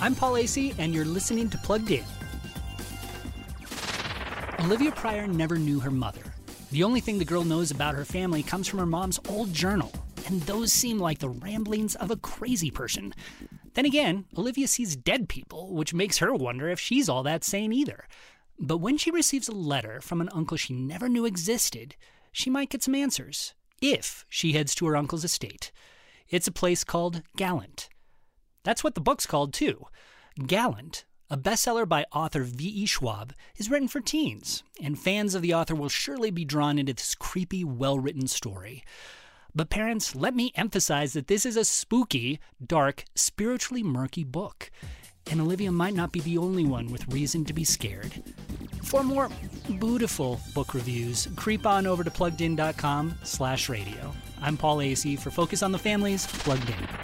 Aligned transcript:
I'm 0.00 0.14
Paul 0.14 0.34
Asay, 0.34 0.74
and 0.78 0.92
you're 0.92 1.04
listening 1.04 1.48
to 1.50 1.58
Plugged 1.58 1.90
In. 1.90 2.04
Olivia 4.60 4.92
Prior 4.92 5.26
never 5.26 5.56
knew 5.56 5.80
her 5.80 5.90
mother. 5.90 6.34
The 6.72 6.82
only 6.82 7.00
thing 7.00 7.18
the 7.18 7.24
girl 7.24 7.44
knows 7.44 7.70
about 7.70 7.94
her 7.94 8.04
family 8.04 8.42
comes 8.42 8.66
from 8.66 8.80
her 8.80 8.86
mom's 8.86 9.20
old 9.28 9.52
journal, 9.52 9.92
and 10.26 10.42
those 10.42 10.72
seem 10.72 10.98
like 10.98 11.20
the 11.20 11.28
ramblings 11.28 11.94
of 11.94 12.10
a 12.10 12.16
crazy 12.16 12.70
person. 12.70 13.14
Then 13.74 13.84
again, 13.84 14.24
Olivia 14.36 14.66
sees 14.66 14.96
dead 14.96 15.28
people, 15.28 15.72
which 15.72 15.94
makes 15.94 16.18
her 16.18 16.34
wonder 16.34 16.68
if 16.68 16.80
she's 16.80 17.08
all 17.08 17.22
that 17.22 17.44
sane 17.44 17.72
either. 17.72 18.06
But 18.58 18.78
when 18.78 18.98
she 18.98 19.10
receives 19.10 19.48
a 19.48 19.52
letter 19.52 20.00
from 20.00 20.20
an 20.20 20.28
uncle 20.32 20.56
she 20.56 20.74
never 20.74 21.08
knew 21.08 21.24
existed, 21.24 21.96
she 22.32 22.50
might 22.50 22.70
get 22.70 22.82
some 22.82 22.94
answers 22.94 23.54
if 23.80 24.24
she 24.28 24.52
heads 24.52 24.74
to 24.76 24.86
her 24.86 24.96
uncle's 24.96 25.24
estate. 25.24 25.70
It's 26.28 26.48
a 26.48 26.52
place 26.52 26.84
called 26.84 27.22
Gallant. 27.36 27.88
That's 28.64 28.82
what 28.82 28.94
the 28.94 29.00
book's 29.00 29.26
called, 29.26 29.52
too. 29.52 29.86
Gallant, 30.46 31.04
a 31.30 31.36
bestseller 31.36 31.88
by 31.88 32.06
author 32.12 32.42
V.E. 32.42 32.86
Schwab, 32.86 33.34
is 33.56 33.70
written 33.70 33.88
for 33.88 34.00
teens, 34.00 34.64
and 34.82 34.98
fans 34.98 35.34
of 35.34 35.42
the 35.42 35.54
author 35.54 35.74
will 35.74 35.88
surely 35.88 36.30
be 36.30 36.44
drawn 36.44 36.78
into 36.78 36.94
this 36.94 37.14
creepy, 37.14 37.62
well 37.62 37.98
written 37.98 38.26
story. 38.26 38.82
But, 39.54 39.70
parents, 39.70 40.16
let 40.16 40.34
me 40.34 40.50
emphasize 40.56 41.12
that 41.12 41.28
this 41.28 41.46
is 41.46 41.56
a 41.56 41.64
spooky, 41.64 42.40
dark, 42.66 43.04
spiritually 43.14 43.84
murky 43.84 44.24
book, 44.24 44.70
and 45.30 45.40
Olivia 45.40 45.70
might 45.70 45.94
not 45.94 46.12
be 46.12 46.20
the 46.20 46.38
only 46.38 46.64
one 46.64 46.90
with 46.90 47.12
reason 47.12 47.44
to 47.44 47.52
be 47.52 47.64
scared. 47.64 48.22
For 48.82 49.02
more 49.02 49.30
beautiful 49.78 50.40
book 50.54 50.74
reviews, 50.74 51.28
creep 51.36 51.66
on 51.66 51.86
over 51.86 52.02
to 52.02 52.10
pluggedin.com 52.10 53.14
slash 53.22 53.68
radio. 53.68 54.12
I'm 54.40 54.56
Paul 54.56 54.78
Asay 54.78 55.18
for 55.18 55.30
Focus 55.30 55.62
on 55.62 55.72
the 55.72 55.78
Family's 55.78 56.26
Plugged 56.26 56.68
In. 56.68 57.03